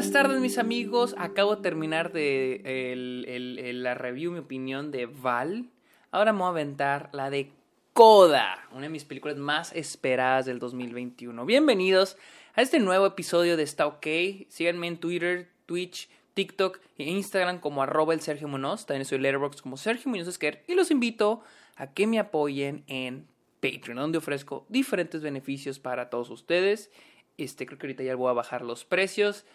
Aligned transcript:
buenas 0.00 0.14
tardes 0.14 0.40
mis 0.40 0.56
amigos. 0.56 1.14
Acabo 1.18 1.56
de 1.56 1.62
terminar 1.62 2.10
de 2.10 3.72
la 3.74 3.92
review, 3.92 4.32
mi 4.32 4.38
opinión 4.38 4.90
de 4.90 5.04
Val. 5.04 5.68
Ahora 6.10 6.32
me 6.32 6.38
voy 6.38 6.46
a 6.46 6.50
aventar 6.52 7.10
la 7.12 7.28
de 7.28 7.52
Coda, 7.92 8.66
una 8.72 8.84
de 8.84 8.88
mis 8.88 9.04
películas 9.04 9.36
más 9.36 9.74
esperadas 9.74 10.46
del 10.46 10.58
2021. 10.58 11.44
Bienvenidos 11.44 12.16
a 12.54 12.62
este 12.62 12.78
nuevo 12.78 13.04
episodio 13.04 13.58
de 13.58 13.62
Está 13.62 13.86
OK. 13.86 14.06
Síganme 14.48 14.86
en 14.86 14.96
Twitter, 14.96 15.50
Twitch, 15.66 16.08
TikTok 16.32 16.80
e 16.96 17.04
Instagram 17.04 17.60
como 17.60 17.82
arroba 17.82 18.14
el 18.14 18.22
Sergio 18.22 18.48
Munoz. 18.48 18.86
También 18.86 19.04
soy 19.04 19.18
Letterboxd 19.18 19.60
como 19.60 19.76
Sergio 19.76 20.10
Munoz 20.10 20.28
Esquer. 20.28 20.64
Y 20.66 20.76
los 20.76 20.90
invito 20.90 21.42
a 21.76 21.92
que 21.92 22.06
me 22.06 22.18
apoyen 22.18 22.84
en 22.86 23.26
Patreon, 23.60 23.98
donde 23.98 24.16
ofrezco 24.16 24.64
diferentes 24.70 25.20
beneficios 25.20 25.78
para 25.78 26.08
todos 26.08 26.30
ustedes. 26.30 26.90
Este, 27.36 27.64
creo 27.64 27.78
que 27.78 27.86
ahorita 27.86 28.02
ya 28.02 28.16
voy 28.16 28.30
a 28.30 28.34
bajar 28.34 28.62
los 28.62 28.84
precios. 28.84 29.46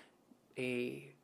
Eh, 0.56 1.16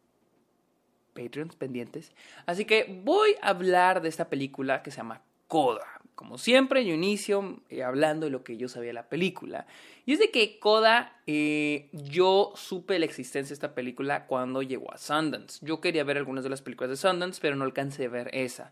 Patreons 1.14 1.56
pendientes. 1.56 2.12
Así 2.46 2.66
que 2.66 3.02
voy 3.04 3.36
a 3.42 3.50
hablar 3.50 4.02
de 4.02 4.10
esta 4.10 4.30
película 4.30 4.82
que 4.82 4.92
se 4.92 4.98
llama 4.98 5.22
Coda. 5.48 6.02
Como 6.16 6.38
siempre, 6.38 6.86
yo 6.86 6.94
inicio 6.94 7.62
eh, 7.70 7.84
hablando 7.84 8.26
de 8.26 8.32
lo 8.32 8.44
que 8.44 8.56
yo 8.56 8.70
sabía 8.70 8.90
de 8.90 8.94
la 8.94 9.10
película. 9.10 9.66
Y 10.06 10.14
es 10.14 10.20
de 10.20 10.30
que 10.30 10.60
Coda, 10.60 11.20
eh, 11.26 11.90
yo 11.92 12.54
supe 12.56 13.00
la 13.00 13.06
existencia 13.06 13.50
de 13.50 13.56
esta 13.56 13.74
película 13.74 14.28
cuando 14.28 14.62
llegó 14.62 14.94
a 14.94 14.98
Sundance. 14.98 15.66
Yo 15.66 15.82
quería 15.82 16.04
ver 16.04 16.18
algunas 16.18 16.44
de 16.44 16.50
las 16.50 16.62
películas 16.62 16.92
de 16.92 16.98
Sundance, 16.98 17.40
pero 17.42 17.56
no 17.56 17.64
alcancé 17.64 18.06
a 18.06 18.10
ver 18.10 18.30
esa. 18.34 18.72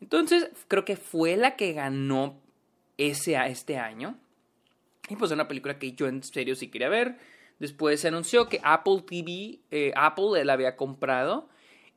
Entonces, 0.00 0.50
creo 0.68 0.84
que 0.84 0.96
fue 0.96 1.36
la 1.36 1.56
que 1.56 1.72
ganó 1.72 2.40
ese, 2.98 3.36
este 3.46 3.78
año. 3.78 4.18
Y 5.08 5.16
pues 5.16 5.30
es 5.30 5.34
una 5.34 5.48
película 5.48 5.78
que 5.78 5.92
yo 5.92 6.08
en 6.08 6.22
serio 6.22 6.54
sí 6.56 6.68
quería 6.68 6.88
ver. 6.88 7.16
Después 7.58 8.00
se 8.00 8.08
anunció 8.08 8.48
que 8.48 8.60
Apple 8.62 9.02
TV, 9.06 9.60
eh, 9.70 9.92
Apple 9.96 10.44
la 10.44 10.52
había 10.52 10.76
comprado. 10.76 11.48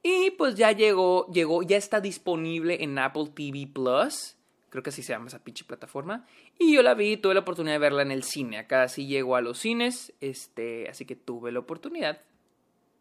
Y 0.02 0.32
pues 0.32 0.56
ya 0.56 0.72
llegó, 0.72 1.28
llegó, 1.32 1.62
ya 1.64 1.76
está 1.76 2.00
disponible 2.00 2.84
en 2.84 2.98
Apple 2.98 3.32
TV 3.36 3.68
Plus. 3.68 4.38
Creo 4.70 4.84
que 4.84 4.92
así 4.92 5.02
se 5.02 5.14
llama 5.14 5.28
esa 5.28 5.44
pinche 5.44 5.66
plataforma. 5.66 6.26
Y 6.58 6.74
yo 6.74 6.82
la 6.82 6.94
vi, 6.94 7.18
tuve 7.18 7.34
la 7.34 7.42
oportunidad 7.42 7.76
de 7.76 7.80
verla 7.80 8.04
en 8.04 8.12
el 8.12 8.24
cine. 8.24 8.60
Acá 8.60 8.88
sí 8.88 9.08
llegó 9.08 9.36
a 9.36 9.42
los 9.42 9.60
cines. 9.60 10.14
Este, 10.22 10.88
así 10.90 11.06
que 11.06 11.16
tuve 11.16 11.52
la 11.52 11.60
oportunidad 11.60 12.22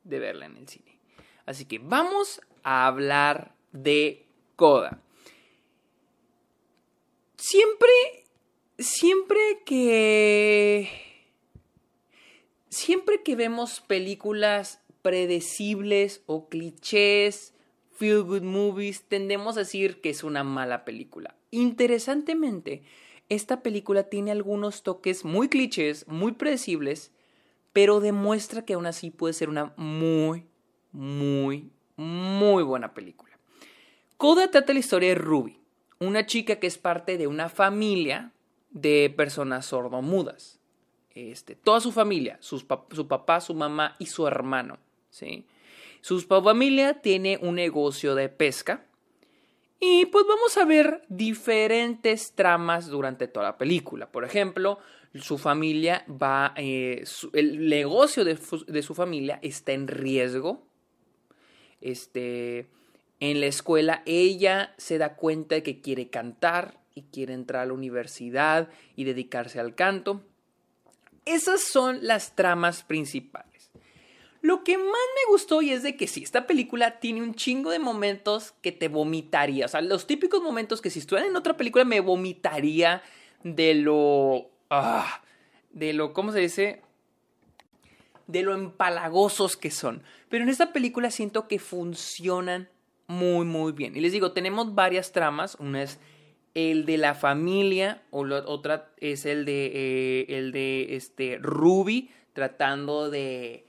de 0.05 0.19
verla 0.19 0.47
en 0.47 0.56
el 0.56 0.69
cine. 0.69 0.98
Así 1.47 1.67
que 1.67 1.79
vamos 1.79 2.41
a 2.62 2.86
hablar 2.86 3.55
de 3.73 4.25
Coda. 4.56 5.01
Siempre, 7.36 8.25
siempre 8.79 9.39
que... 9.64 11.08
Siempre 12.70 13.22
que 13.22 13.34
vemos 13.34 13.80
películas 13.80 14.83
predecibles 15.02 16.22
o 16.27 16.48
clichés, 16.48 17.55
feel 17.97 18.22
good 18.22 18.42
movies, 18.42 19.05
tendemos 19.08 19.56
a 19.56 19.61
decir 19.61 20.00
que 20.00 20.11
es 20.11 20.22
una 20.22 20.44
mala 20.44 20.84
película. 20.84 21.34
Interesantemente, 21.50 22.83
esta 23.28 23.62
película 23.62 24.05
tiene 24.05 24.30
algunos 24.30 24.83
toques 24.83 25.24
muy 25.24 25.48
clichés, 25.48 26.06
muy 26.08 26.33
predecibles, 26.33 27.11
pero 27.72 28.00
demuestra 28.00 28.64
que 28.64 28.74
aún 28.74 28.86
así 28.86 29.11
puede 29.11 29.34
ser 29.34 29.48
una 29.48 29.72
muy, 29.77 30.46
muy, 30.92 31.70
muy 31.96 32.62
buena 32.62 32.94
película. 32.94 33.39
Coda 34.16 34.50
trata 34.50 34.72
la 34.72 34.80
historia 34.80 35.11
de 35.11 35.14
Ruby, 35.14 35.58
una 36.00 36.27
chica 36.27 36.56
que 36.56 36.66
es 36.66 36.77
parte 36.77 37.19
de 37.19 37.27
una 37.27 37.48
familia 37.48 38.33
de 38.70 39.12
personas 39.16 39.66
sordomudas. 39.66 40.58
Este, 41.14 41.56
toda 41.56 41.81
su 41.81 41.91
familia, 41.91 42.39
su 42.41 42.67
papá, 42.67 43.41
su 43.41 43.55
mamá 43.55 43.97
y 43.98 44.06
su 44.06 44.27
hermano. 44.27 44.78
¿sí? 45.11 45.47
Su 46.01 46.20
familia 46.20 47.01
tiene 47.01 47.39
un 47.42 47.56
negocio 47.56 48.14
de 48.14 48.28
pesca. 48.28 48.85
Y 49.80 50.07
pues 50.07 50.24
vamos 50.27 50.57
a 50.57 50.64
ver 50.64 51.02
diferentes 51.08 52.33
tramas 52.33 52.89
durante 52.89 53.29
toda 53.29 53.46
la 53.46 53.58
película. 53.58 54.11
Por 54.11 54.24
ejemplo, 54.24 54.80
su 55.14 55.39
familia 55.39 56.05
va, 56.08 56.52
eh, 56.57 57.05
el 57.33 57.69
negocio 57.69 58.25
de, 58.25 58.39
de, 58.67 58.83
su 58.83 58.95
familia 58.95 59.39
está 59.42 59.73
en 59.73 59.86
riesgo. 59.86 60.67
Este, 61.80 62.69
en 63.20 63.40
la 63.40 63.46
escuela 63.46 64.02
ella 64.05 64.75
se 64.79 64.98
da 64.98 65.14
cuenta 65.14 65.55
de 65.55 65.63
que 65.63 65.80
quiere 65.80 66.11
cantar 66.11 66.80
y 66.95 67.02
quiere 67.02 67.35
entrar 67.35 67.63
a 67.63 67.67
la 67.67 67.73
universidad 67.73 68.69
y 68.96 69.05
dedicarse 69.05 69.61
al 69.61 69.77
canto. 69.77 70.23
Esas 71.28 71.61
son 71.61 71.98
las 72.02 72.34
tramas 72.34 72.83
principales. 72.83 73.70
Lo 74.40 74.64
que 74.64 74.78
más 74.78 74.86
me 74.86 75.30
gustó 75.30 75.62
y 75.62 75.70
es 75.72 75.83
de 75.83 75.96
que 75.96 76.06
sí, 76.06 76.22
esta 76.22 76.46
película 76.46 77.00
tiene 77.00 77.22
un 77.22 77.34
chingo 77.34 77.70
de 77.70 77.78
momentos 77.78 78.55
que 78.62 78.72
te 78.72 78.89
vomitaría. 78.89 79.66
O 79.66 79.68
sea, 79.68 79.80
los 79.80 80.06
típicos 80.06 80.42
momentos 80.42 80.80
que 80.80 80.90
si 80.90 81.00
estuviera 81.00 81.28
en 81.28 81.36
otra 81.36 81.56
película 81.56 81.84
me 81.84 82.00
vomitaría 82.00 83.02
de 83.42 83.74
lo... 83.74 84.48
Ah, 84.70 85.22
de 85.70 85.92
lo... 85.92 86.12
¿Cómo 86.12 86.33
se 86.33 86.40
dice? 86.40 86.83
De 88.27 88.42
lo 88.42 88.55
empalagosos 88.55 89.56
que 89.56 89.70
son. 89.70 90.02
Pero 90.28 90.45
en 90.45 90.50
esta 90.50 90.72
película 90.72 91.10
siento 91.10 91.48
que 91.48 91.58
funcionan 91.58 92.68
muy, 93.06 93.45
muy 93.45 93.72
bien. 93.72 93.96
Y 93.96 94.00
les 94.00 94.12
digo, 94.12 94.33
tenemos 94.33 94.74
varias 94.74 95.12
tramas. 95.12 95.56
Una 95.58 95.83
es 95.83 95.98
el 96.58 96.86
de 96.86 96.98
la 96.98 97.14
familia, 97.14 98.02
o 98.11 98.24
la 98.24 98.39
otra 98.39 98.91
es 98.96 99.27
el 99.27 99.45
de, 99.45 99.67
eh, 99.67 100.27
el 100.29 100.51
de 100.51 100.96
este, 100.96 101.39
Ruby 101.39 102.11
tratando 102.33 103.11
de 103.11 103.64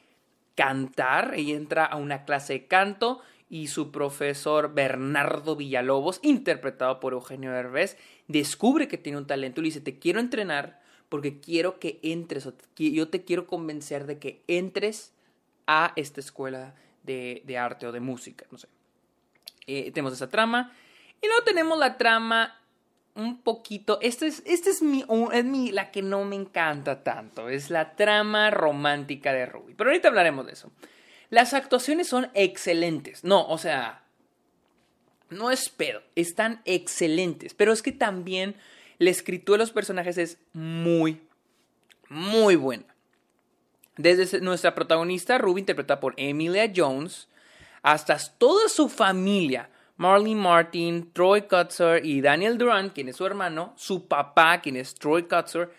cantar. 0.55 1.35
Ella 1.35 1.55
entra 1.55 1.85
a 1.85 1.97
una 1.97 2.25
clase 2.25 2.53
de 2.53 2.67
canto 2.67 3.21
y 3.47 3.67
su 3.67 3.91
profesor 3.91 4.73
Bernardo 4.73 5.55
Villalobos, 5.55 6.19
interpretado 6.23 6.99
por 6.99 7.13
Eugenio 7.13 7.53
Herbes, 7.53 7.95
descubre 8.27 8.87
que 8.87 8.97
tiene 8.97 9.19
un 9.19 9.27
talento 9.27 9.61
y 9.61 9.65
le 9.65 9.67
dice, 9.67 9.81
te 9.81 9.99
quiero 9.99 10.19
entrenar 10.19 10.81
porque 11.09 11.39
quiero 11.39 11.79
que 11.79 11.99
entres, 12.01 12.49
yo 12.75 13.07
te 13.09 13.23
quiero 13.23 13.45
convencer 13.45 14.07
de 14.07 14.17
que 14.17 14.43
entres 14.47 15.13
a 15.67 15.93
esta 15.95 16.21
escuela 16.21 16.73
de, 17.03 17.43
de 17.45 17.57
arte 17.59 17.85
o 17.85 17.91
de 17.91 17.99
música, 17.99 18.47
no 18.49 18.57
sé. 18.57 18.67
Eh, 19.67 19.91
tenemos 19.91 20.13
esa 20.13 20.29
trama. 20.29 20.73
Y 21.21 21.27
luego 21.27 21.43
tenemos 21.43 21.77
la 21.77 21.97
trama 21.97 22.59
un 23.15 23.41
poquito. 23.41 23.99
Esta 24.01 24.25
es, 24.25 24.43
este 24.45 24.69
es, 24.69 24.81
mi, 24.81 25.03
es 25.33 25.45
mi, 25.45 25.71
la 25.71 25.91
que 25.91 26.01
no 26.01 26.23
me 26.25 26.35
encanta 26.35 27.03
tanto. 27.03 27.49
Es 27.49 27.69
la 27.69 27.95
trama 27.95 28.49
romántica 28.49 29.33
de 29.33 29.45
Ruby. 29.45 29.73
Pero 29.75 29.89
ahorita 29.89 30.07
hablaremos 30.07 30.45
de 30.45 30.53
eso. 30.53 30.71
Las 31.29 31.53
actuaciones 31.53 32.07
son 32.07 32.29
excelentes. 32.33 33.23
No, 33.23 33.47
o 33.47 33.57
sea. 33.57 34.03
No 35.29 35.51
es 35.51 35.69
pedo. 35.69 36.01
Están 36.15 36.61
excelentes. 36.65 37.53
Pero 37.53 37.71
es 37.71 37.81
que 37.81 37.91
también 37.91 38.55
la 38.97 39.09
escritura 39.09 39.57
de 39.57 39.63
los 39.63 39.71
personajes 39.71 40.17
es 40.17 40.37
muy, 40.53 41.21
muy 42.09 42.55
buena. 42.55 42.85
Desde 43.97 44.39
nuestra 44.39 44.75
protagonista, 44.75 45.37
Ruby, 45.37 45.61
interpretada 45.61 45.99
por 45.99 46.13
Emilia 46.17 46.71
Jones, 46.73 47.27
hasta 47.81 48.17
toda 48.37 48.69
su 48.69 48.89
familia, 48.89 49.69
Marley 49.99 50.33
Martin, 50.33 51.11
Troy 51.11 51.41
Kutzer 51.41 52.05
y 52.05 52.21
Daniel 52.21 52.57
Durant, 52.57 52.93
quien 52.93 53.09
es 53.09 53.17
su 53.17 53.25
hermano, 53.25 53.73
su 53.75 54.07
papá, 54.07 54.61
quien 54.61 54.77
es 54.77 54.95
Troy 54.95 55.23
Kutzer, 55.23 55.73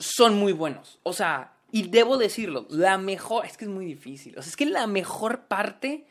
son 0.00 0.34
muy 0.34 0.52
buenos. 0.52 0.98
O 1.04 1.12
sea, 1.12 1.52
y 1.70 1.86
debo 1.86 2.18
decirlo, 2.18 2.66
la 2.70 2.98
mejor, 2.98 3.46
es 3.46 3.56
que 3.56 3.66
es 3.66 3.70
muy 3.70 3.86
difícil, 3.86 4.36
o 4.36 4.42
sea, 4.42 4.50
es 4.50 4.56
que 4.56 4.66
la 4.66 4.88
mejor 4.88 5.42
parte 5.42 6.06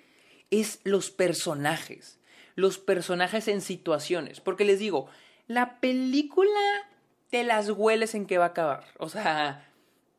es 0.50 0.80
los 0.86 1.12
personajes, 1.12 2.20
los 2.56 2.78
personajes 2.78 3.50
en 3.50 3.60
situaciones, 3.60 4.40
porque 4.40 4.64
les 4.64 4.80
digo, 4.80 5.10
la 5.48 5.82
película 5.82 6.50
te 7.30 7.44
las 7.44 7.70
hueles 7.70 8.16
en 8.16 8.28
que 8.28 8.38
va 8.38 8.46
a 8.46 8.50
acabar, 8.50 8.86
o 8.98 9.10
sea, 9.10 9.70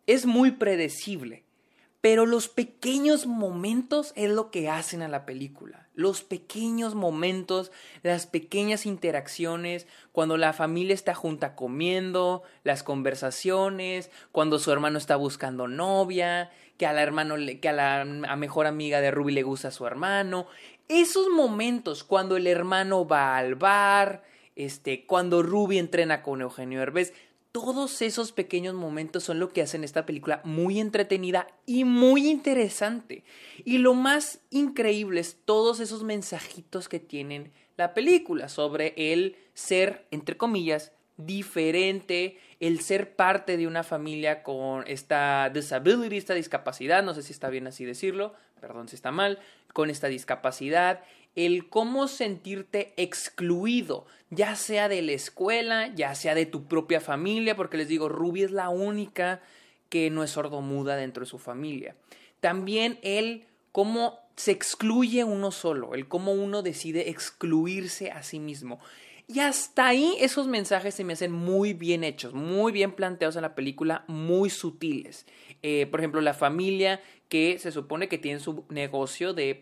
es 0.07 0.27
muy 0.27 0.51
predecible. 0.51 1.46
Pero 2.07 2.25
los 2.25 2.47
pequeños 2.47 3.27
momentos 3.27 4.13
es 4.15 4.31
lo 4.31 4.53
que 4.53 4.71
hacen 4.71 5.03
a 5.03 5.09
la 5.09 5.27
película. 5.27 5.89
Los 5.97 6.23
pequeños 6.23 6.95
momentos, 6.95 7.73
las 8.05 8.29
pequeñas 8.29 8.87
interacciones, 8.87 9.89
cuando 10.13 10.37
la 10.37 10.53
familia 10.53 10.95
está 10.95 11.17
junta 11.17 11.57
comiendo, 11.57 12.45
las 12.63 12.85
conversaciones, 12.85 14.13
cuando 14.31 14.61
su 14.61 14.71
hermano 14.71 14.99
está 14.99 15.17
buscando 15.17 15.67
novia, 15.67 16.53
que 16.79 16.87
a 16.87 16.93
la 16.93 17.03
hermano 17.03 17.35
que 17.61 17.69
a 17.69 17.73
la 17.73 18.05
mejor 18.37 18.69
amiga 18.69 19.01
de 19.01 19.11
Ruby 19.11 19.33
le 19.33 19.43
gusta 19.43 19.67
a 19.67 19.73
su 19.73 19.85
hermano. 19.85 20.47
Esos 20.87 21.29
momentos 21.29 22.05
cuando 22.05 22.37
el 22.37 22.47
hermano 22.47 23.05
va 23.09 23.37
al 23.37 23.57
bar, 23.57 24.23
este, 24.55 25.07
cuando 25.07 25.43
Ruby 25.43 25.79
entrena 25.79 26.23
con 26.23 26.41
Eugenio 26.41 26.81
Herbes, 26.81 27.13
todos 27.57 28.03
esos 28.03 28.33
pequeños 28.33 28.75
momentos 28.75 29.25
son 29.25 29.41
lo 29.41 29.49
que 29.49 29.63
hacen 29.63 29.83
esta 29.83 30.05
película 30.05 30.43
muy 30.45 30.79
entretenida 30.79 31.47
y 31.65 31.85
muy 31.85 32.29
interesante. 32.29 33.25
Y 33.65 33.79
lo 33.79 33.95
más 33.95 34.41
increíble 34.51 35.21
es 35.21 35.39
todos 35.43 35.81
esos 35.81 36.05
mensajitos 36.05 36.91
que 36.91 37.01
tienen 37.01 37.55
la 37.79 37.95
película 37.95 38.51
sobre 38.51 38.93
el 38.99 39.37
ser, 39.55 40.07
entre 40.11 40.37
comillas, 40.37 40.93
diferente 41.17 42.37
el 42.61 42.81
ser 42.81 43.17
parte 43.17 43.57
de 43.57 43.67
una 43.67 43.85
familia 43.85 44.43
con 44.43 44.85
esta 44.87 45.49
disability, 45.49 46.19
esta 46.19 46.35
discapacidad, 46.35 47.03
no 47.03 47.15
sé 47.15 47.23
si 47.23 47.33
está 47.33 47.49
bien 47.49 47.67
así 47.67 47.87
decirlo, 47.87 48.35
perdón 48.61 48.87
si 48.89 48.97
está 48.97 49.13
mal, 49.13 49.39
con 49.73 49.89
esta 49.89 50.09
discapacidad, 50.09 51.03
el 51.37 51.69
cómo 51.69 52.09
sentirte 52.09 52.95
excluido, 52.97 54.07
ya 54.31 54.57
sea 54.57 54.89
de 54.89 55.03
la 55.03 55.13
escuela, 55.13 55.95
ya 55.95 56.15
sea 56.15 56.35
de 56.35 56.47
tu 56.47 56.67
propia 56.67 57.01
familia, 57.01 57.55
porque 57.55 57.77
les 57.77 57.89
digo, 57.89 58.09
Ruby 58.09 58.43
es 58.43 58.51
la 58.51 58.71
única 58.71 59.41
que 59.91 60.11
no 60.11 60.25
es 60.25 60.31
sordomuda 60.31 60.97
dentro 60.97 61.25
de 61.25 61.31
su 61.31 61.39
familia. 61.39 61.95
También 62.41 62.99
el 63.03 63.45
cómo 63.71 64.19
se 64.35 64.51
excluye 64.51 65.25
uno 65.25 65.51
solo, 65.51 65.95
el 65.95 66.09
cómo 66.09 66.33
uno 66.33 66.63
decide 66.63 67.11
excluirse 67.11 68.11
a 68.11 68.23
sí 68.23 68.41
mismo. 68.41 68.81
Y 69.29 69.41
hasta 69.41 69.89
ahí 69.89 70.17
esos 70.21 70.47
mensajes 70.47 70.95
se 70.95 71.03
me 71.03 71.15
hacen 71.15 71.33
muy 71.33 71.73
bien 71.73 72.05
hechos, 72.05 72.33
muy 72.33 72.71
bien 72.71 72.93
planteados 72.93 73.35
en 73.35 73.43
la 73.43 73.57
película, 73.57 74.05
muy 74.07 74.51
sutiles. 74.51 75.27
Eh, 75.63 75.87
por 75.91 75.99
ejemplo, 75.99 76.21
la 76.21 76.33
familia 76.33 77.01
que 77.29 77.59
se 77.59 77.73
supone 77.73 78.09
que 78.09 78.19
tiene 78.19 78.39
su 78.39 78.65
negocio 78.69 79.35
de, 79.35 79.61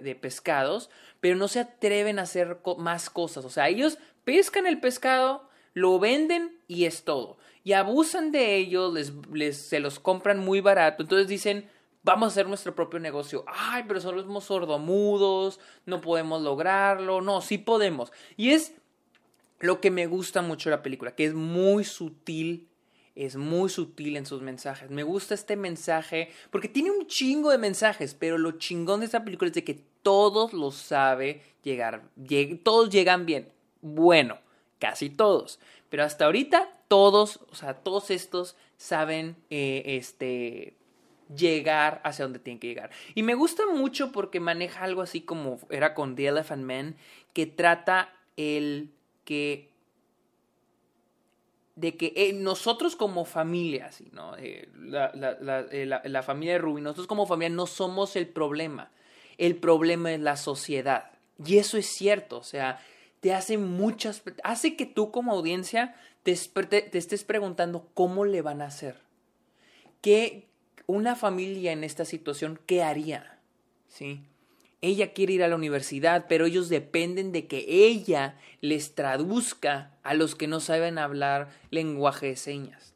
de 0.00 0.14
pescados, 0.14 0.88
pero 1.18 1.34
no 1.34 1.48
se 1.48 1.58
atreven 1.58 2.20
a 2.20 2.22
hacer 2.22 2.60
más 2.78 3.10
cosas. 3.10 3.44
O 3.44 3.50
sea, 3.50 3.68
ellos 3.68 3.98
pescan 4.22 4.68
el 4.68 4.78
pescado, 4.78 5.48
lo 5.74 5.98
venden 5.98 6.56
y 6.68 6.84
es 6.84 7.02
todo. 7.02 7.38
Y 7.64 7.72
abusan 7.72 8.30
de 8.30 8.56
ellos, 8.56 8.94
les, 9.32 9.56
se 9.56 9.80
los 9.80 9.98
compran 9.98 10.38
muy 10.38 10.60
barato. 10.60 11.02
Entonces 11.02 11.26
dicen, 11.26 11.68
vamos 12.04 12.26
a 12.26 12.30
hacer 12.30 12.46
nuestro 12.46 12.74
propio 12.76 13.00
negocio. 13.00 13.44
Ay, 13.48 13.84
pero 13.88 14.00
somos 14.00 14.44
sordomudos, 14.44 15.58
no 15.86 16.00
podemos 16.00 16.42
lograrlo. 16.42 17.20
No, 17.20 17.40
sí 17.40 17.58
podemos. 17.58 18.12
Y 18.36 18.50
es 18.50 18.74
lo 19.62 19.80
que 19.80 19.92
me 19.92 20.06
gusta 20.06 20.42
mucho 20.42 20.68
de 20.68 20.76
la 20.76 20.82
película, 20.82 21.14
que 21.14 21.24
es 21.24 21.34
muy 21.34 21.84
sutil, 21.84 22.68
es 23.14 23.36
muy 23.36 23.70
sutil 23.70 24.16
en 24.16 24.26
sus 24.26 24.42
mensajes. 24.42 24.90
Me 24.90 25.04
gusta 25.04 25.34
este 25.34 25.54
mensaje 25.54 26.30
porque 26.50 26.68
tiene 26.68 26.90
un 26.90 27.06
chingo 27.06 27.50
de 27.50 27.58
mensajes, 27.58 28.14
pero 28.14 28.38
lo 28.38 28.58
chingón 28.58 29.00
de 29.00 29.06
esta 29.06 29.24
película 29.24 29.48
es 29.48 29.54
de 29.54 29.62
que 29.62 29.80
todos 30.02 30.52
lo 30.52 30.72
sabe 30.72 31.42
llegar, 31.62 32.02
todos 32.64 32.90
llegan 32.90 33.24
bien. 33.24 33.50
Bueno, 33.82 34.38
casi 34.80 35.10
todos, 35.10 35.60
pero 35.88 36.02
hasta 36.02 36.24
ahorita 36.24 36.68
todos, 36.88 37.38
o 37.48 37.54
sea, 37.54 37.74
todos 37.74 38.10
estos 38.10 38.56
saben 38.76 39.36
eh, 39.48 39.82
este 39.86 40.76
llegar 41.36 42.00
hacia 42.02 42.24
donde 42.24 42.40
tienen 42.40 42.58
que 42.58 42.66
llegar. 42.66 42.90
Y 43.14 43.22
me 43.22 43.36
gusta 43.36 43.62
mucho 43.72 44.10
porque 44.10 44.40
maneja 44.40 44.82
algo 44.82 45.02
así 45.02 45.20
como 45.20 45.60
era 45.70 45.94
con 45.94 46.16
The 46.16 46.26
Elephant 46.26 46.64
Man, 46.64 46.96
que 47.32 47.46
trata 47.46 48.12
el 48.36 48.90
que 49.24 49.72
de 51.74 51.96
que 51.96 52.12
eh, 52.16 52.32
nosotros 52.32 52.96
como 52.96 53.24
familia, 53.24 53.90
¿no? 54.12 54.36
Eh, 54.36 54.68
eh, 55.70 55.86
la, 55.86 56.22
familia 56.22 56.54
de 56.54 56.58
Ruby, 56.58 56.82
nosotros 56.82 57.06
como 57.06 57.26
familia 57.26 57.56
no 57.56 57.66
somos 57.66 58.14
el 58.16 58.28
problema. 58.28 58.90
El 59.38 59.56
problema 59.56 60.12
es 60.12 60.20
la 60.20 60.36
sociedad. 60.36 61.10
Y 61.44 61.56
eso 61.58 61.78
es 61.78 61.86
cierto, 61.86 62.38
o 62.38 62.42
sea, 62.42 62.80
te 63.20 63.32
hace 63.32 63.56
muchas, 63.56 64.22
hace 64.44 64.76
que 64.76 64.84
tú 64.86 65.10
como 65.10 65.32
audiencia 65.32 65.96
te, 66.22 66.36
te 66.36 66.98
estés 66.98 67.24
preguntando 67.24 67.88
cómo 67.94 68.24
le 68.24 68.42
van 68.42 68.60
a 68.60 68.66
hacer. 68.66 69.00
¿Qué 70.02 70.46
una 70.86 71.16
familia 71.16 71.72
en 71.72 71.84
esta 71.84 72.04
situación, 72.04 72.60
qué 72.66 72.82
haría? 72.82 73.38
¿Sí? 73.88 74.20
Ella 74.82 75.12
quiere 75.12 75.34
ir 75.34 75.42
a 75.44 75.48
la 75.48 75.56
universidad, 75.56 76.26
pero 76.28 76.44
ellos 76.44 76.68
dependen 76.68 77.30
de 77.32 77.46
que 77.46 77.64
ella 77.68 78.36
les 78.60 78.94
traduzca 78.94 79.92
a 80.02 80.14
los 80.14 80.34
que 80.34 80.48
no 80.48 80.60
saben 80.60 80.98
hablar 80.98 81.50
lenguaje 81.70 82.26
de 82.26 82.36
señas. 82.36 82.92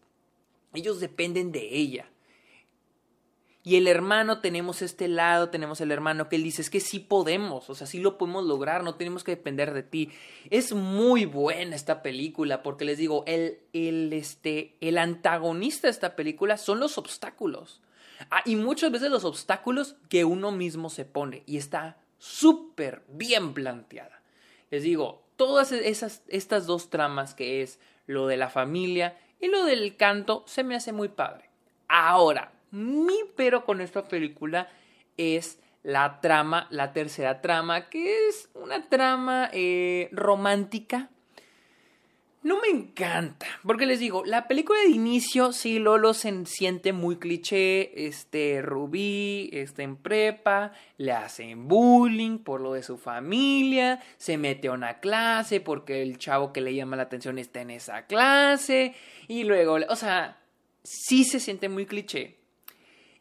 Ellos 0.75 1.01
dependen 1.01 1.53
de 1.53 1.75
ella. 1.77 2.11
Y 3.63 3.77
el 3.77 3.89
hermano, 3.89 4.41
tenemos 4.41 4.83
este 4.83 5.09
lado, 5.09 5.49
tenemos 5.49 5.81
el 5.81 5.91
hermano 5.91 6.29
que 6.29 6.37
él 6.37 6.45
dice, 6.45 6.63
es 6.63 6.71
que 6.71 6.79
sí 6.79 7.01
podemos, 7.01 7.69
o 7.69 7.75
sea, 7.75 7.87
sí 7.87 7.99
lo 7.99 8.17
podemos 8.17 8.45
lograr, 8.45 8.85
no 8.85 8.95
tenemos 8.95 9.25
que 9.25 9.33
depender 9.33 9.73
de 9.75 9.83
ti. 9.83 10.11
Es 10.51 10.73
muy 10.73 11.25
buena 11.25 11.75
esta 11.75 12.01
película, 12.03 12.63
porque 12.63 12.85
les 12.85 12.99
digo, 12.99 13.25
el, 13.27 13.59
el, 13.73 14.13
este, 14.13 14.77
el 14.81 14.99
antagonista 14.99 15.89
de 15.89 15.93
esta 15.93 16.15
película 16.15 16.59
son 16.59 16.79
los 16.79 16.97
obstáculos. 16.97 17.81
Ah, 18.31 18.43
y 18.45 18.57
muchas 18.57 18.91
veces 18.91 19.11
los 19.11 19.25
obstáculos 19.25 19.97
que 20.09 20.25
uno 20.25 20.53
mismo 20.53 20.91
se 20.91 21.05
pone 21.05 21.43
y 21.47 21.57
está 21.57 21.99
súper 22.19 23.05
bien 23.09 23.55
planteada. 23.55 24.23
Les 24.71 24.83
digo, 24.83 25.25
todas 25.37 25.73
esas, 25.73 26.23
estas 26.29 26.67
dos 26.67 26.91
tramas 26.91 27.35
que 27.35 27.63
es 27.63 27.79
lo 28.07 28.27
de 28.27 28.37
la 28.37 28.49
familia 28.49 29.17
y 29.41 29.49
lo 29.49 29.65
del 29.65 29.97
canto 29.97 30.45
se 30.47 30.65
me 30.65 30.75
hace 30.75 30.93
muy 30.93 31.09
padre. 31.09 31.51
Ahora, 31.89 32.53
mi 32.71 33.17
pero 33.37 33.65
con 33.65 33.81
esta 33.81 34.09
película 34.09 34.69
es 35.17 35.59
la 35.83 36.21
trama, 36.21 36.67
la 36.71 36.93
tercera 36.93 37.41
trama, 37.41 37.89
que 37.89 38.29
es 38.29 38.49
una 38.55 38.89
trama 38.89 39.49
eh, 39.53 40.09
romántica 40.11 41.11
no 42.47 42.61
me 42.61 42.69
encanta, 42.69 43.45
porque 43.67 43.87
les 43.87 43.99
digo, 43.99 44.25
la 44.25 44.47
película 44.47 44.79
de 44.79 44.91
inicio, 44.91 45.53
sí, 45.53 45.81
Lolo 45.81 46.15
se 46.15 46.47
siente 46.47 46.93
muy 46.93 47.17
cliché, 47.17 48.07
este, 48.07 48.63
Rubí 48.63 49.51
está 49.53 49.83
en 49.83 49.97
prepa, 49.97 50.71
le 50.97 51.11
hacen 51.11 51.67
bullying 51.67 52.39
por 52.39 52.61
lo 52.61 52.75
de 52.75 52.85
su 52.85 52.99
familia, 52.99 54.01
se 54.17 54.39
mete 54.39 54.69
a 54.69 54.73
una 54.73 55.01
clase 55.01 55.61
porque 55.61 56.03
el 56.03 56.19
chavo 56.19 56.53
que 56.53 56.61
le 56.61 56.73
llama 56.73 56.95
la 56.95 57.03
atención 57.03 57.41
está 57.41 57.63
en 57.63 57.71
esa 57.71 58.07
clase, 58.07 58.95
y 59.27 59.43
luego, 59.43 59.79
o 59.89 59.97
sea, 59.97 60.39
sí 60.85 61.25
se 61.25 61.41
siente 61.41 61.69
muy 61.69 61.85
cliché. 61.85 62.37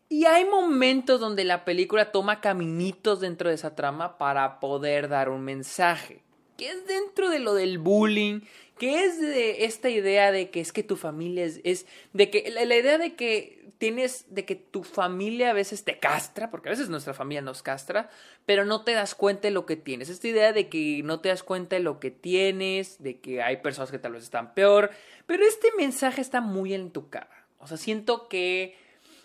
Y 0.08 0.26
hay 0.26 0.46
momentos 0.46 1.20
donde 1.20 1.46
la 1.46 1.66
película 1.66 2.12
toma 2.12 2.42
caminitos 2.42 3.22
dentro 3.22 3.50
de 3.50 3.56
esa 3.56 3.74
trama 3.74 4.20
para 4.20 4.60
poder 4.60 5.10
dar 5.10 5.30
un 5.30 5.42
mensaje, 5.42 6.22
que 6.58 6.70
es 6.70 6.86
dentro 6.86 7.30
de 7.30 7.40
lo 7.40 7.56
del 7.56 7.80
bullying, 7.80 8.42
¿Qué 8.78 9.06
es 9.06 9.20
de 9.22 9.66
esta 9.66 9.90
idea 9.90 10.32
de 10.32 10.50
que 10.50 10.60
es 10.60 10.74
que 10.74 10.84
tu 10.84 10.98
familia 10.98 11.46
es, 11.46 11.86
de 12.12 12.30
que 12.30 12.50
la, 12.52 12.64
idea 12.64 12.98
de 12.98 13.16
que 13.16 13.72
tienes, 13.78 14.26
de 14.34 14.44
que 14.44 14.56
tu 14.56 14.84
familia 14.84 15.52
a 15.52 15.54
veces 15.54 15.86
te 15.86 15.98
castra, 15.98 16.52
porque 16.52 16.68
a 16.68 16.72
veces 16.72 16.90
nuestra 16.90 17.14
familia 17.14 17.42
nos 17.42 17.64
castra, 17.64 18.10
pero 18.46 18.66
no 18.66 18.84
te 18.84 18.92
das 18.92 19.16
cuenta 19.16 19.48
de 19.48 19.54
lo 19.54 19.66
que 19.66 19.78
tienes. 19.78 20.10
Esta 20.10 20.28
idea 20.28 20.52
de 20.52 20.68
que 20.68 21.02
no 21.04 21.22
te 21.22 21.30
das 21.30 21.44
cuenta 21.44 21.78
de 21.78 21.84
lo 21.84 22.02
que 22.02 22.12
tienes, 22.12 23.02
de 23.02 23.20
que 23.22 23.42
hay 23.42 23.58
personas 23.58 23.92
que 23.92 24.00
tal 24.00 24.12
vez 24.12 24.24
están 24.24 24.54
peor, 24.54 24.92
pero 25.26 25.46
este 25.46 25.70
mensaje 25.78 26.20
está 26.20 26.42
muy 26.42 26.74
en 26.74 26.92
tu 26.92 27.10
cara. 27.10 27.48
O 27.60 27.68
sea, 27.68 27.78
siento 27.78 28.28
que, 28.28 28.76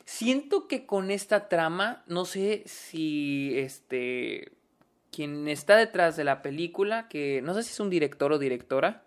siento 0.05 0.69
que 0.69 0.87
con 0.87 1.11
esta 1.11 1.49
trama, 1.49 2.05
no 2.07 2.25
sé 2.25 2.63
si 2.67 3.53
este, 3.57 4.53
quien 5.11 5.49
está 5.49 5.77
detrás 5.77 6.17
de 6.17 6.23
la 6.23 6.41
película, 6.41 7.09
que 7.09 7.43
no 7.43 7.53
sé 7.55 7.65
si 7.65 7.71
es 7.71 7.81
un 7.81 7.91
director 7.91 8.33
o 8.33 8.39
directora, 8.39 9.03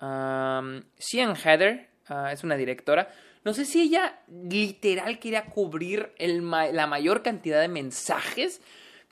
Um, 0.00 0.82
Heather 0.98 1.88
ah, 2.08 2.32
es 2.32 2.44
una 2.44 2.56
directora. 2.56 3.08
No 3.44 3.54
sé 3.54 3.64
si 3.64 3.80
ella 3.80 4.20
literal 4.28 5.18
quería 5.18 5.46
cubrir 5.46 6.12
la 6.18 6.86
mayor 6.88 7.22
cantidad 7.22 7.60
de 7.60 7.68
mensajes, 7.68 8.60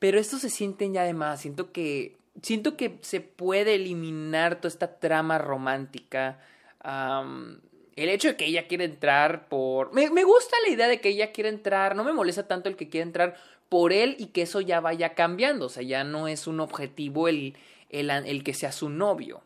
pero 0.01 0.19
estos 0.19 0.41
se 0.41 0.51
sienten 0.51 0.93
ya 0.93 1.05
de 1.05 1.15
más. 1.15 1.41
Siento 1.41 1.71
que, 1.71 2.17
siento 2.43 2.77
que 2.77 2.99
se 3.01 3.21
puede 3.21 3.77
eliminar 3.77 4.57
toda 4.57 4.69
esta 4.69 4.99
trama 4.99 5.39
romántica. 5.39 6.41
el 6.83 8.09
hecho 8.09 8.29
de 8.29 8.37
que 8.37 8.47
ella 8.47 8.67
quiera 8.67 8.83
entrar 8.83 9.49
por... 9.49 9.93
Me, 9.93 10.11
me, 10.11 10.25
gusta 10.25 10.57
la 10.67 10.73
idea 10.73 10.89
de 10.89 11.01
que 11.01 11.11
ella 11.11 11.31
quiera 11.31 11.49
entrar, 11.49 11.95
no 11.95 12.03
me 12.03 12.13
molesta 12.13 12.49
tanto 12.49 12.69
el 12.69 12.75
que 12.75 12.89
quiera 12.89 13.07
entrar 13.07 13.37
por 13.69 13.93
él 13.93 14.17
y 14.19 14.27
que 14.27 14.43
eso 14.43 14.61
ya 14.61 14.81
vaya 14.81 15.15
cambiando, 15.15 15.67
o 15.67 15.69
sea, 15.69 15.85
ya 15.85 16.03
no 16.03 16.27
es 16.27 16.49
un 16.49 16.59
objetivo 16.59 17.29
el, 17.29 17.57
el, 17.89 18.11
el 18.11 18.43
que 18.43 18.53
sea 18.53 18.73
su 18.73 18.89
novio. 18.89 19.43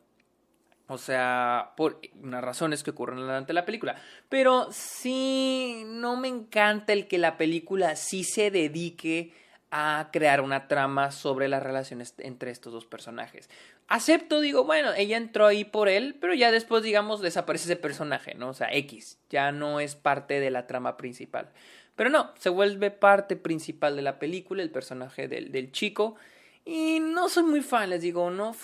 O 0.88 0.96
sea, 0.96 1.74
por 1.76 2.00
unas 2.22 2.42
razones 2.42 2.82
que 2.82 2.90
ocurren 2.90 3.18
durante 3.18 3.52
la 3.52 3.66
película. 3.66 3.96
Pero 4.30 4.68
sí, 4.72 5.82
no 5.86 6.16
me 6.16 6.28
encanta 6.28 6.94
el 6.94 7.06
que 7.06 7.18
la 7.18 7.36
película 7.36 7.94
sí 7.94 8.24
se 8.24 8.50
dedique 8.50 9.34
a 9.70 10.08
crear 10.12 10.40
una 10.40 10.66
trama 10.66 11.10
sobre 11.10 11.46
las 11.46 11.62
relaciones 11.62 12.14
entre 12.18 12.50
estos 12.50 12.72
dos 12.72 12.86
personajes. 12.86 13.50
Acepto, 13.86 14.40
digo, 14.40 14.64
bueno, 14.64 14.94
ella 14.94 15.18
entró 15.18 15.46
ahí 15.46 15.64
por 15.64 15.90
él, 15.90 16.16
pero 16.18 16.32
ya 16.32 16.50
después, 16.50 16.82
digamos, 16.82 17.20
desaparece 17.20 17.64
ese 17.64 17.76
personaje, 17.76 18.34
¿no? 18.34 18.48
O 18.48 18.54
sea, 18.54 18.68
X, 18.72 19.18
ya 19.28 19.52
no 19.52 19.80
es 19.80 19.94
parte 19.94 20.40
de 20.40 20.50
la 20.50 20.66
trama 20.66 20.96
principal. 20.96 21.50
Pero 21.96 22.08
no, 22.08 22.32
se 22.38 22.48
vuelve 22.48 22.90
parte 22.90 23.36
principal 23.36 23.94
de 23.94 24.02
la 24.02 24.18
película, 24.18 24.62
el 24.62 24.70
personaje 24.70 25.28
del, 25.28 25.52
del 25.52 25.70
chico. 25.70 26.16
Y 26.64 27.00
no 27.00 27.28
soy 27.28 27.42
muy 27.42 27.60
fan, 27.60 27.90
les 27.90 28.00
digo, 28.00 28.30
no 28.30 28.54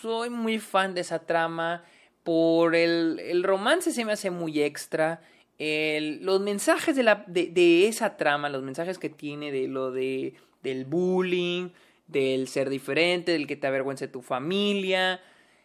soy 0.00 0.30
muy 0.30 0.58
fan 0.58 0.94
de 0.94 1.02
esa 1.02 1.20
trama. 1.20 1.84
Por 2.22 2.74
el, 2.74 3.18
el 3.20 3.42
romance 3.42 3.92
se 3.92 4.04
me 4.04 4.12
hace 4.12 4.30
muy 4.30 4.62
extra. 4.62 5.20
Los 5.58 6.40
mensajes 6.40 6.96
de, 6.96 7.02
la, 7.02 7.24
de, 7.26 7.86
esa 7.86 8.16
trama, 8.16 8.48
los 8.48 8.62
mensajes 8.62 8.98
que 8.98 9.10
tiene 9.10 9.52
de 9.52 9.68
lo 9.68 9.90
de, 9.90 10.34
del 10.62 10.86
bullying, 10.86 11.70
del 12.06 12.48
ser 12.48 12.70
diferente, 12.70 13.32
del 13.32 13.46
que 13.46 13.56
te 13.56 13.66
avergüence 13.66 14.08
tu 14.08 14.22
familia. 14.22 15.20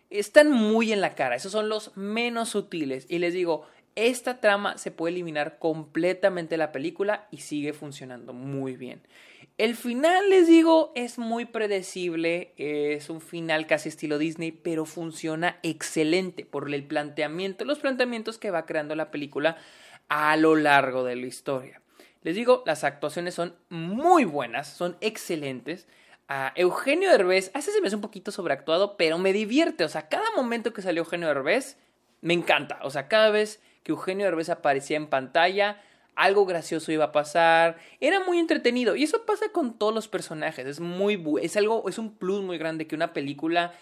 están 0.10 0.52
muy 0.52 0.92
en 0.92 1.02
la 1.02 1.16
cara, 1.16 1.36
esos 1.36 1.52
son 1.52 1.70
los 1.70 1.96
menos 1.96 2.50
sutiles. 2.50 3.06
Y 3.10 3.20
les 3.20 3.34
digo, 3.34 3.66
esta 3.96 4.40
trama 4.42 4.78
se 4.78 4.92
puede 4.92 5.14
eliminar 5.14 5.58
completamente 5.58 6.52
de 6.56 6.58
la 6.58 6.72
película 6.72 7.28
y 7.32 7.38
sigue 7.38 7.74
funcionando 7.74 8.34
muy 8.34 8.76
bien. 8.76 9.02
El 9.58 9.76
final, 9.76 10.30
les 10.30 10.48
digo, 10.48 10.92
es 10.96 11.18
muy 11.18 11.46
predecible, 11.46 12.54
es 12.58 13.10
un 13.10 13.22
final 13.22 13.68
casi 13.68 13.88
estilo 13.88 14.18
Disney, 14.18 14.52
pero 14.52 14.86
funciona 14.86 15.60
excelente 15.64 16.46
por 16.46 16.74
el 16.74 16.84
planteamiento, 16.84 17.64
los 17.64 17.80
planteamientos 17.80 18.38
que 18.38 18.52
va 18.52 18.66
creando 18.66 18.96
la 18.96 19.12
película 19.12 19.56
a 20.10 20.36
lo 20.36 20.58
largo 20.58 21.06
de 21.06 21.16
la 21.16 21.26
historia. 21.26 21.82
Les 22.22 22.36
digo, 22.36 22.64
las 22.66 22.84
actuaciones 22.84 23.34
son 23.34 23.56
muy 23.70 24.26
buenas, 24.26 24.68
son 24.68 24.98
excelentes. 25.00 25.88
A 26.28 26.52
Eugenio 26.56 27.10
Derbez, 27.12 27.52
a 27.54 27.60
veces 27.60 27.76
se 27.76 27.82
me 27.82 27.88
hace 27.88 27.96
un 27.96 28.02
poquito 28.02 28.32
sobreactuado, 28.32 28.98
pero 28.98 29.20
me 29.20 29.32
divierte. 29.32 29.84
O 29.86 29.90
sea, 29.90 30.10
cada 30.10 30.32
momento 30.36 30.74
que 30.74 30.82
salió 30.82 31.04
Eugenio 31.04 31.28
Derbez, 31.28 31.78
me 32.22 32.34
encanta. 32.34 32.80
O 32.82 32.90
sea, 32.90 33.08
cada 33.08 33.30
vez 33.30 33.62
que 33.86 33.92
Eugenio 33.92 34.26
Derbez 34.26 34.50
aparecía 34.50 34.98
en 34.98 35.08
pantalla, 35.08 35.80
algo 36.16 36.46
gracioso 36.46 36.92
iba 36.92 37.06
a 37.06 37.12
pasar, 37.12 37.78
era 38.00 38.20
muy 38.20 38.40
entretenido 38.40 38.96
y 38.96 39.04
eso 39.04 39.26
pasa 39.26 39.50
con 39.50 39.78
todos 39.78 39.94
los 39.94 40.08
personajes, 40.08 40.66
es 40.66 40.80
muy 40.80 41.24
es 41.42 41.56
algo 41.56 41.88
es 41.88 42.00
un 42.00 42.16
plus 42.16 42.42
muy 42.42 42.58
grande 42.58 42.88
que 42.88 42.96
una 42.96 43.14
película 43.14 43.74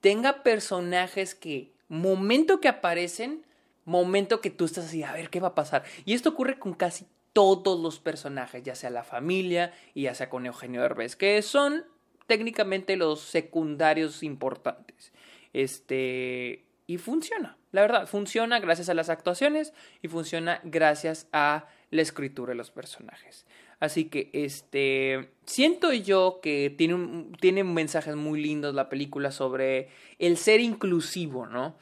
tenga 0.00 0.42
personajes 0.42 1.34
que 1.36 1.72
momento 1.88 2.60
que 2.60 2.68
aparecen, 2.68 3.46
momento 3.84 4.40
que 4.40 4.50
tú 4.50 4.64
estás 4.64 4.86
así, 4.86 5.04
a 5.04 5.12
ver 5.12 5.30
qué 5.30 5.40
va 5.40 5.48
a 5.48 5.54
pasar. 5.54 5.84
Y 6.04 6.14
esto 6.14 6.30
ocurre 6.30 6.58
con 6.58 6.74
casi 6.74 7.06
todos 7.32 7.80
los 7.80 8.00
personajes, 8.00 8.62
ya 8.62 8.74
sea 8.74 8.90
la 8.90 9.04
familia 9.04 9.72
y 9.94 10.02
ya 10.02 10.14
sea 10.14 10.28
con 10.28 10.44
Eugenio 10.44 10.82
Derbez, 10.82 11.14
que 11.14 11.40
son 11.42 11.84
técnicamente 12.26 12.96
los 12.96 13.20
secundarios 13.20 14.22
importantes. 14.22 15.12
Este, 15.52 16.64
y 16.86 16.98
funciona, 16.98 17.58
la 17.72 17.80
verdad, 17.80 18.06
funciona 18.06 18.60
gracias 18.60 18.88
a 18.90 18.94
las 18.94 19.08
actuaciones 19.08 19.72
y 20.02 20.08
funciona 20.08 20.60
gracias 20.62 21.26
a 21.32 21.66
la 21.90 22.02
escritura 22.02 22.50
de 22.50 22.56
los 22.56 22.70
personajes. 22.70 23.46
Así 23.80 24.04
que, 24.04 24.30
este, 24.32 25.30
siento 25.44 25.92
yo 25.92 26.38
que 26.40 26.70
tiene, 26.70 27.64
mensajes 27.64 28.14
muy 28.14 28.40
lindos 28.40 28.74
la 28.74 28.88
película 28.88 29.32
sobre 29.32 29.88
el 30.18 30.36
ser 30.36 30.60
inclusivo, 30.60 31.46
¿no? 31.46 31.76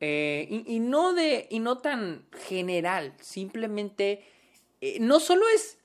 Eh, 0.00 0.64
y, 0.66 0.80
no 0.80 1.12
de, 1.12 1.46
y 1.50 1.60
no 1.60 1.78
tan 1.78 2.26
general, 2.48 3.14
simplemente, 3.20 4.24
eh, 4.80 4.98
no 4.98 5.20
solo 5.20 5.44
es, 5.54 5.78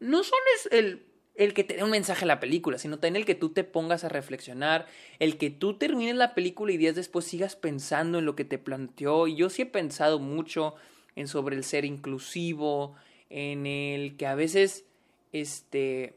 no 0.00 0.24
solo 0.24 0.42
es 0.56 0.72
el, 0.72 1.05
el 1.36 1.54
que 1.54 1.64
te 1.64 1.76
dé 1.76 1.84
un 1.84 1.90
mensaje 1.90 2.24
a 2.24 2.28
la 2.28 2.40
película, 2.40 2.78
sino 2.78 2.98
también 2.98 3.16
el 3.16 3.26
que 3.26 3.34
tú 3.34 3.50
te 3.50 3.64
pongas 3.64 4.04
a 4.04 4.08
reflexionar, 4.08 4.86
el 5.18 5.36
que 5.36 5.50
tú 5.50 5.74
termines 5.74 6.16
la 6.16 6.34
película 6.34 6.72
y 6.72 6.76
días 6.76 6.94
después 6.94 7.24
sigas 7.24 7.56
pensando 7.56 8.18
en 8.18 8.24
lo 8.24 8.36
que 8.36 8.44
te 8.44 8.58
planteó. 8.58 9.26
Y 9.26 9.36
yo 9.36 9.50
sí 9.50 9.62
he 9.62 9.66
pensado 9.66 10.18
mucho 10.18 10.74
en 11.14 11.28
sobre 11.28 11.56
el 11.56 11.64
ser 11.64 11.84
inclusivo, 11.84 12.94
en 13.30 13.66
el 13.66 14.16
que 14.16 14.26
a 14.26 14.34
veces, 14.34 14.84
este, 15.32 16.16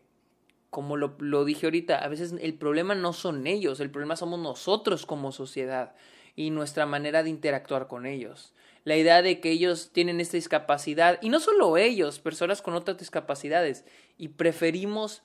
como 0.70 0.98
lo, 0.98 1.16
lo, 1.20 1.46
dije 1.46 1.66
ahorita, 1.66 1.98
a 1.98 2.08
veces 2.08 2.34
el 2.40 2.54
problema 2.54 2.96
no 2.96 3.14
son 3.14 3.48
ellos, 3.48 3.80
el 3.80 3.90
problema 3.90 4.16
somos 4.16 4.40
nosotros 4.40 5.06
como 5.06 5.32
sociedad 5.32 5.96
y 6.36 6.52
nuestra 6.52 6.86
manera 6.86 7.24
de 7.24 7.30
interactuar 7.30 7.88
con 7.88 8.06
ellos. 8.06 8.54
La 8.90 8.98
idea 8.98 9.22
de 9.22 9.40
que 9.40 9.52
ellos 9.52 9.92
tienen 9.94 10.20
esta 10.20 10.36
discapacidad, 10.36 11.20
y 11.22 11.30
no 11.30 11.40
solo 11.40 11.78
ellos, 11.78 12.18
personas 12.18 12.64
con 12.64 12.74
otras 12.74 12.98
discapacidades, 12.98 13.86
y 14.18 14.30
preferimos 14.30 15.22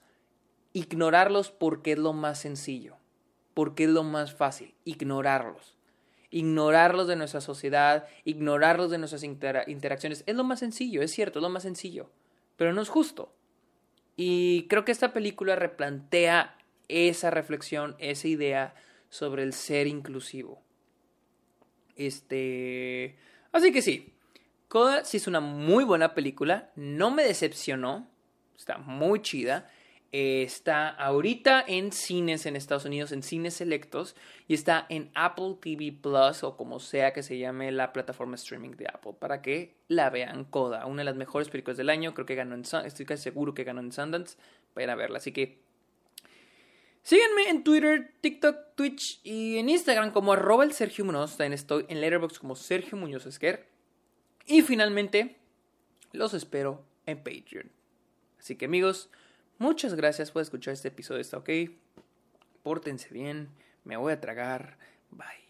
ignorarlos 0.75 1.51
porque 1.51 1.93
es 1.93 1.99
lo 1.99 2.13
más 2.13 2.39
sencillo, 2.39 2.99
porque 3.55 3.85
es 3.85 3.89
lo 3.89 4.03
más 4.03 4.35
fácil, 4.35 4.75
ignorarlos 4.85 5.79
ignorarlos 6.29 7.07
de 7.07 7.17
nuestra 7.17 7.41
sociedad, 7.41 8.07
ignorarlos 8.25 8.91
de 8.91 8.99
nuestras 8.99 9.23
interacciones. 9.23 10.25
Es 10.27 10.35
lo 10.35 10.45
más 10.45 10.59
sencillo, 10.59 11.01
es 11.01 11.13
cierto, 11.13 11.39
es 11.39 11.43
lo 11.45 11.49
más 11.49 11.63
sencillo, 11.63 12.11
pero 12.57 12.75
no 12.75 12.83
es 12.83 12.91
justo. 12.91 13.33
Y 14.17 14.67
creo 14.69 14.85
que 14.85 14.93
esta 14.93 15.15
película 15.15 15.57
replantea 15.57 16.59
esa 16.89 17.31
reflexión, 17.31 17.95
esa 17.99 18.27
idea 18.29 18.75
sobre 19.09 19.45
el 19.45 19.55
ser 19.55 19.87
inclusivo. 19.87 20.61
Este. 21.97 23.17
Así 23.55 23.73
que 23.73 23.81
sí. 23.81 24.13
Coda 24.69 25.05
sí 25.05 25.17
es 25.17 25.27
una 25.27 25.41
muy 25.41 25.85
buena 25.85 26.13
película. 26.13 26.71
No 26.77 27.11
me 27.11 27.25
decepcionó. 27.25 28.07
Está 28.55 28.77
muy 28.77 29.23
chida 29.23 29.71
está 30.17 30.91
ahorita 30.91 31.65
en 31.67 31.91
cines 31.91 32.47
en 32.47 32.55
Estados 32.55 32.85
Unidos, 32.85 33.11
en 33.11 33.25
cines 33.25 33.55
selectos, 33.55 34.15
y 34.47 34.55
está 34.55 34.87
en 34.89 35.11
Apple 35.17 35.57
TV 35.61 35.91
Plus 35.91 36.45
o 36.45 36.57
como 36.57 36.79
sea 36.79 37.13
que 37.13 37.25
se 37.25 37.37
llame 37.37 37.73
la 37.73 37.93
plataforma 37.93 38.37
streaming 38.37 38.77
de 38.77 38.87
Apple, 38.87 39.15
para 39.19 39.43
que 39.43 39.75
la 39.89 40.11
vean 40.11 40.45
Coda, 40.45 40.87
una 40.87 41.01
de 41.01 41.07
las 41.07 41.17
mejores 41.17 41.49
películas 41.49 41.79
del 41.79 41.91
año, 41.91 42.15
creo 42.15 42.27
que 42.27 42.37
ganó 42.37 42.55
en 42.55 42.63
estoy 42.85 43.07
casi 43.07 43.25
seguro 43.25 43.55
que 43.55 43.65
ganó 43.65 43.81
en 43.81 43.91
Sundance, 43.91 44.39
vayan 44.77 44.91
a 44.91 44.95
verla, 44.95 45.19
así 45.19 45.33
que 45.33 45.64
síganme 47.05 47.49
en 47.49 47.63
Twitter, 47.63 48.13
TikTok, 48.21 48.75
Twitch 48.75 49.21
y 49.23 49.59
en 49.59 49.69
Instagram 49.69 50.11
como 50.11 50.33
arroba 50.33 50.65
el 50.65 50.73
Sergio 50.73 51.05
Muñoz, 51.05 51.37
también 51.37 51.53
estoy 51.53 51.87
en 51.89 52.01
Letterboxd 52.01 52.39
como 52.39 52.57
Sergio 52.57 52.99
Muñoz 52.99 53.27
Esquer, 53.27 53.69
y 54.47 54.63
finalmente 54.63 55.37
los 56.11 56.35
espero 56.35 56.85
en 57.07 57.19
Patreon. 57.19 57.71
Así 58.41 58.57
que 58.57 58.65
amigos, 58.65 59.09
Muchas 59.59 59.95
gracias 59.95 60.33
por 60.33 60.43
escuchar 60.43 60.75
este 60.75 60.89
episodio, 60.89 61.21
¿está 61.21 61.39
ok? 61.39 61.49
Pórtense 62.63 63.09
bien, 63.11 63.51
me 63.85 63.97
voy 63.97 64.13
a 64.13 64.21
tragar. 64.21 64.79
Bye. 65.11 65.45